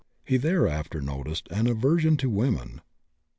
He 0.25 0.37
thereafter 0.37 0.99
noticed 0.99 1.47
an 1.51 1.67
aversion 1.67 2.17
to 2.17 2.27
women. 2.31 2.81